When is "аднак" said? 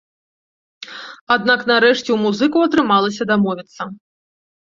1.35-1.59